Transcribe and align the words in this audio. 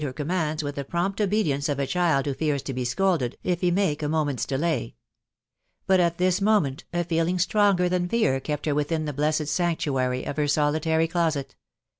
her 0.01 0.11
commands 0.11 0.63
with 0.63 0.73
the 0.73 0.83
prompt 0.83 1.19
<dtem» 1.19 1.27
o% 1.27 1.29
attdeai^w»" 1.29 1.57
*88 1.59 1.65
THE 1.67 1.99
WIDOW 2.01 2.33
BABNABT* 2.55 2.65
to 2.65 2.73
be 2.73 2.85
scolded 2.85 3.37
if 3.43 3.61
he 3.61 3.69
make 3.69 4.01
a 4.01 4.09
moment's 4.09 4.47
delay. 4.47 4.95
Bat 5.85 5.99
at 5.99 6.17
this 6.17 6.41
mo 6.41 6.59
ment, 6.59 6.85
a 6.91 7.03
feeling 7.03 7.37
stronger 7.37 7.87
than 7.87 8.09
fear 8.09 8.39
kept 8.39 8.65
her 8.65 8.73
within 8.73 9.05
the 9.05 9.13
blessed 9.13 9.45
sanctuary 9.47 10.23
of 10.25 10.37
her 10.37 10.47
solitary 10.47 11.07
closet. 11.07 11.53